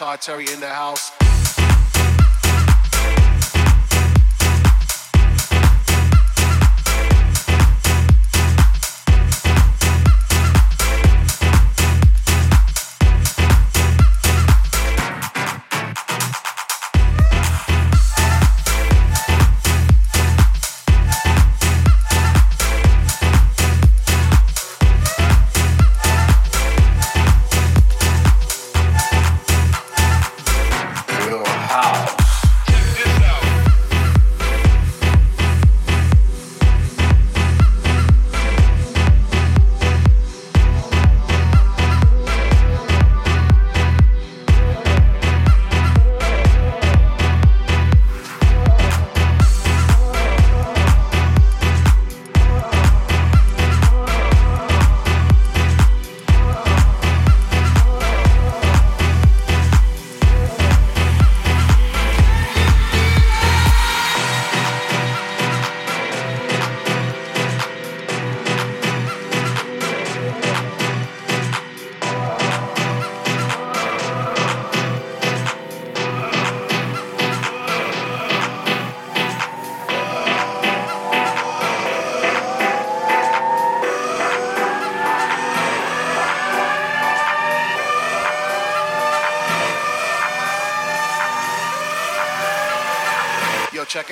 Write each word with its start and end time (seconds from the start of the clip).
Todd 0.00 0.22
Terry 0.22 0.50
in 0.50 0.60
the 0.60 0.66
house. 0.66 1.19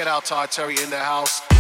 outside 0.09 0.51
Terry 0.51 0.83
in 0.83 0.91
the 0.91 0.99
house. 0.99 1.58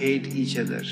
Hate 0.00 0.28
each 0.34 0.58
other. 0.58 0.82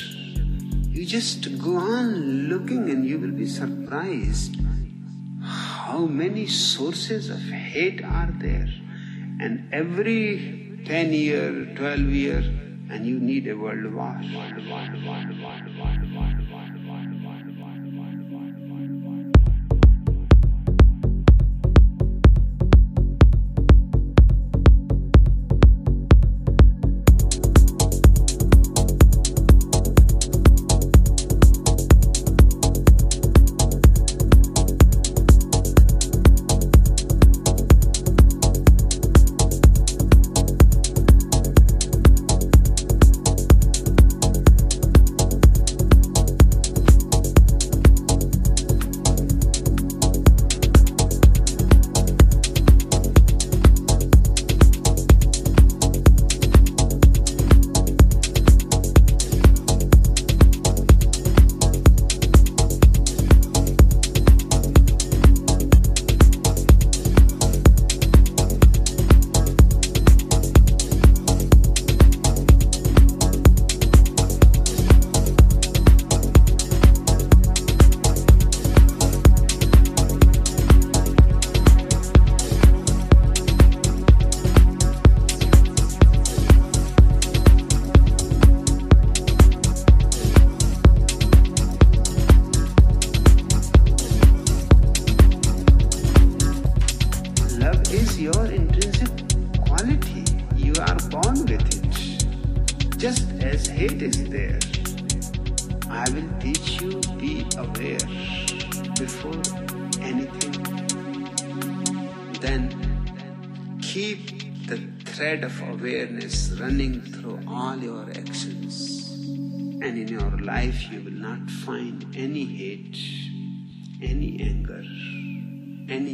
You 0.94 1.06
just 1.06 1.58
go 1.58 1.76
on 1.76 2.48
looking 2.48 2.90
and 2.90 3.06
you 3.06 3.18
will 3.18 3.36
be 3.42 3.46
surprised 3.46 4.56
how 5.42 6.00
many 6.04 6.46
sources 6.46 7.30
of 7.30 7.40
hate 7.40 8.04
are 8.04 8.30
there. 8.38 8.68
And 9.40 9.72
every 9.72 10.82
10 10.84 11.12
year, 11.14 11.74
12 11.76 12.00
year, 12.24 12.38
and 12.90 13.06
you 13.06 13.18
need 13.18 13.48
a 13.48 13.56
world 13.56 13.94
war. 13.94 14.20
World 14.34 14.68
war, 14.68 14.86
world 15.06 15.40
war, 15.40 15.58
world 15.78 16.14
war. 16.14 16.37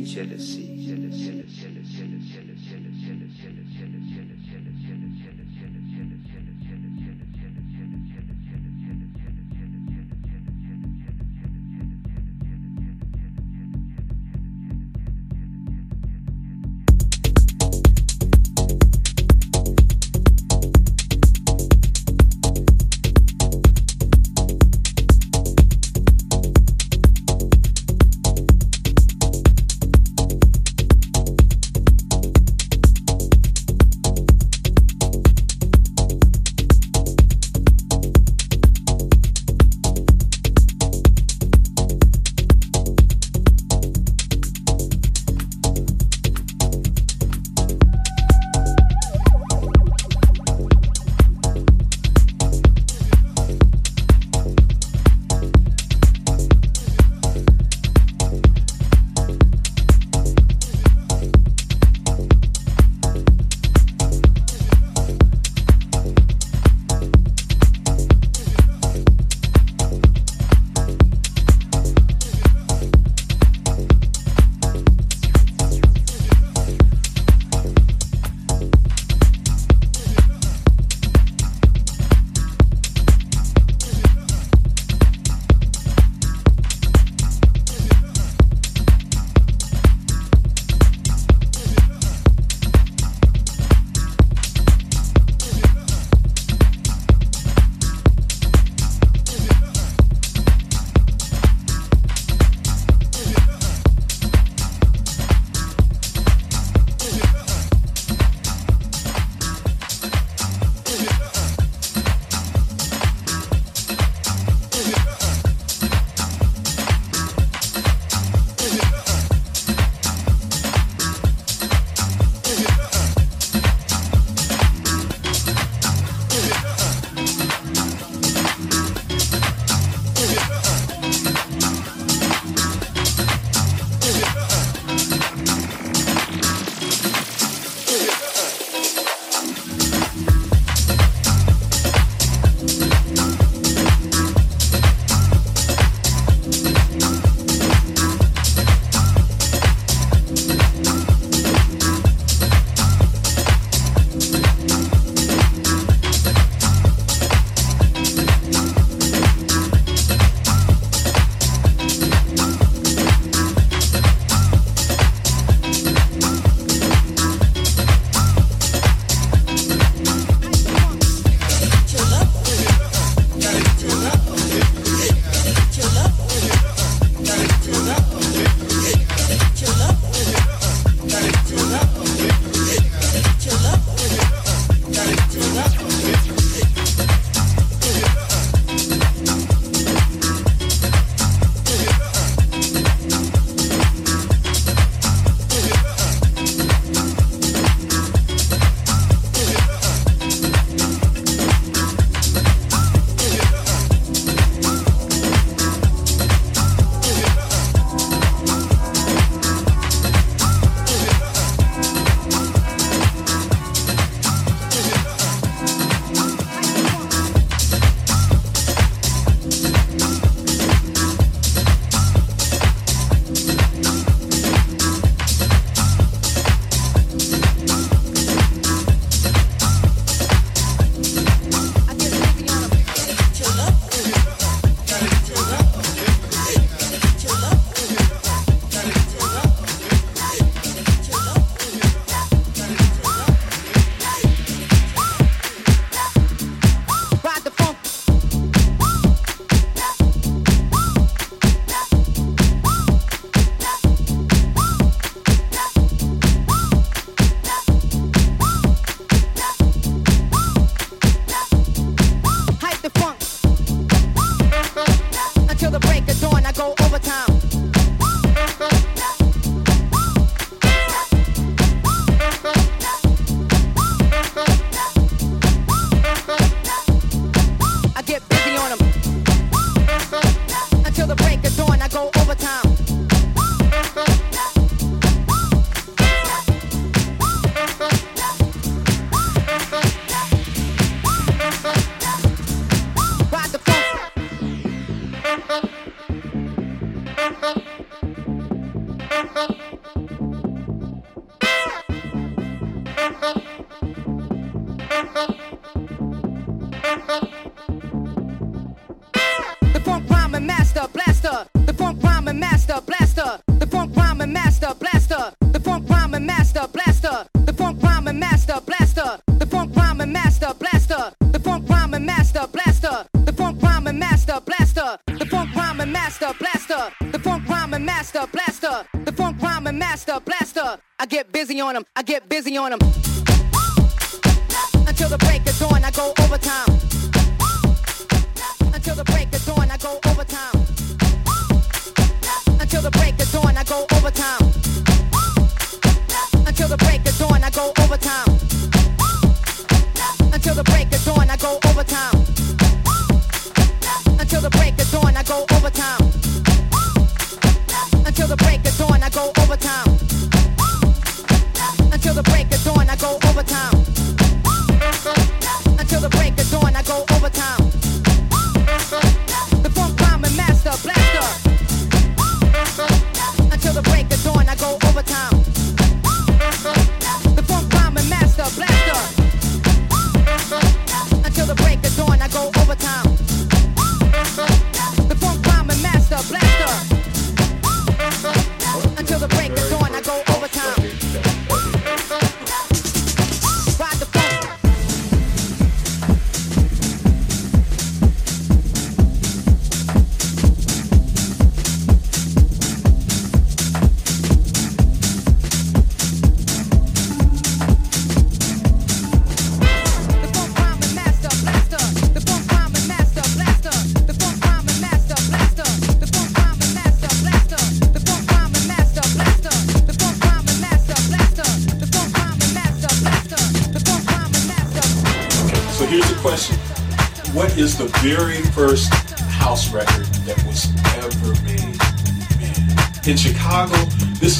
jealousy. 0.05 0.84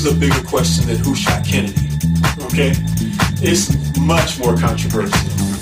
is 0.07 0.13
a 0.13 0.19
bigger 0.19 0.43
question 0.47 0.87
than 0.87 0.97
who 0.99 1.15
shot 1.15 1.45
Kennedy. 1.45 1.89
Okay? 2.43 2.73
It's 3.41 3.99
much 3.99 4.39
more 4.39 4.57
controversial. 4.57 5.54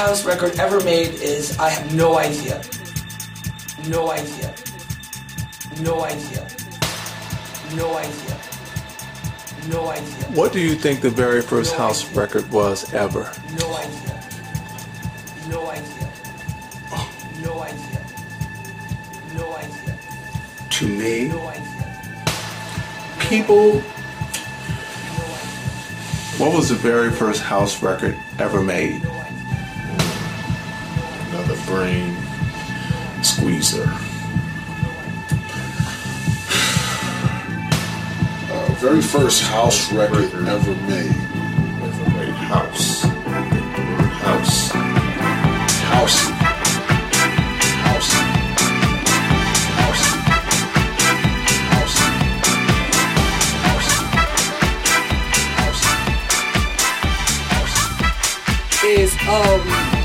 house 0.00 0.24
record 0.24 0.58
ever 0.58 0.82
made 0.82 1.12
is 1.20 1.58
I 1.58 1.68
have 1.68 1.94
no 1.94 2.16
idea. 2.16 2.62
No 3.88 4.10
idea. 4.10 4.54
No 5.82 6.04
idea. 6.04 6.48
No 7.76 7.98
idea. 7.98 8.36
No 9.68 9.88
idea. 9.90 10.24
What 10.32 10.54
do 10.54 10.60
you 10.60 10.74
think 10.74 11.02
the 11.02 11.10
very 11.10 11.42
first 11.42 11.72
no 11.72 11.78
house 11.80 12.02
idea. 12.06 12.20
record 12.20 12.50
was 12.50 12.94
ever? 12.94 13.30
No 13.58 13.76
idea. 13.76 14.16
No 15.50 15.68
idea. 15.68 16.08
No 17.42 17.60
idea. 17.60 18.02
No 19.36 19.54
idea. 19.54 19.98
To 20.70 20.88
me, 20.88 21.28
no 21.28 21.46
idea. 21.46 22.34
people. 23.18 23.80
What 26.40 26.54
was 26.54 26.70
the 26.70 26.74
very 26.74 27.10
first 27.10 27.42
house 27.42 27.82
record 27.82 28.16
ever 28.38 28.62
made? 28.62 29.02
spring 31.70 32.16
squeezer. 33.22 33.86
Uh, 38.50 38.72
very 38.80 39.00
first 39.00 39.44
house 39.44 39.92
record 39.92 40.34
ever 40.48 40.74
made. 40.90 41.14
Wait, 42.16 42.34
house. 42.50 43.02
House. 44.24 44.72
House. 45.92 46.30
House. 47.86 48.12
House. 49.78 50.04
House. 51.70 51.98
House. 53.62 53.94
House. 57.54 58.84
Is 58.84 59.12
um 59.28 59.62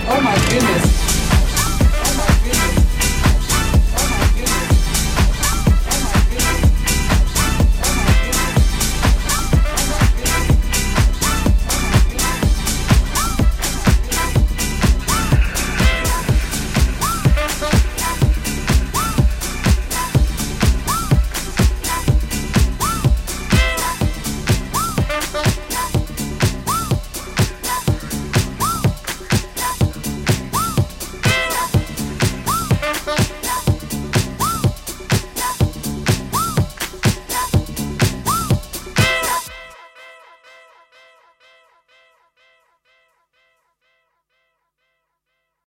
oh 0.08 0.22
my 0.24 0.36
goodness. 0.52 0.95